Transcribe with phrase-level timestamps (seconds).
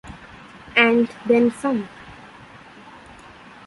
[0.75, 1.87] And then some.